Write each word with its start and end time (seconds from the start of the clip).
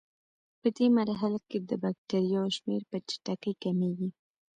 پدې 0.59 0.85
مرحله 0.97 1.39
کې 1.49 1.57
د 1.69 1.71
بکټریاوو 1.83 2.55
شمېر 2.57 2.81
په 2.91 2.97
چټکۍ 3.09 3.53
کمیږي. 3.63 4.09